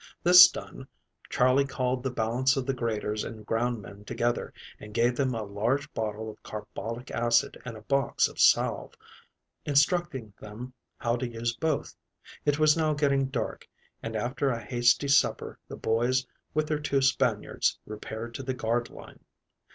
This 0.23 0.47
done, 0.47 0.87
Charley 1.29 1.63
called 1.63 2.01
the 2.01 2.09
balance 2.09 2.57
of 2.57 2.65
the 2.65 2.73
graders 2.73 3.23
and 3.23 3.45
ground 3.45 3.83
men 3.83 4.03
together 4.03 4.51
and 4.79 4.95
gave 4.95 5.15
them 5.15 5.35
a 5.35 5.43
large 5.43 5.93
bottle 5.93 6.27
of 6.27 6.41
carbolic 6.41 7.11
acid 7.11 7.61
and 7.65 7.77
a 7.77 7.83
box 7.83 8.27
of 8.27 8.39
salve, 8.39 8.95
instructing 9.63 10.33
them 10.39 10.73
how 10.97 11.17
to 11.17 11.27
use 11.29 11.55
both. 11.55 11.95
It 12.45 12.57
was 12.57 12.75
now 12.75 12.95
getting 12.95 13.27
dark, 13.27 13.69
and 14.01 14.15
after 14.15 14.49
a 14.49 14.59
hasty 14.65 15.07
supper 15.07 15.59
the 15.67 15.77
boys 15.77 16.25
with 16.51 16.65
their 16.67 16.79
two 16.79 17.03
Spaniards 17.03 17.77
repaired 17.85 18.33
to 18.33 18.41
the 18.41 18.55
guard 18.55 18.89
line. 18.89 19.19